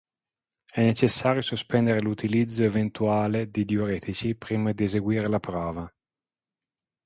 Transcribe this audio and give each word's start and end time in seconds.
È 0.65 0.81
necessario 0.83 1.43
sospendere 1.43 2.01
l'utilizzo 2.01 2.63
eventuale 2.63 3.51
di 3.51 3.65
diuretici 3.65 4.33
prima 4.33 4.71
di 4.71 4.83
eseguire 4.85 5.27
la 5.27 5.39
prova. 5.39 5.93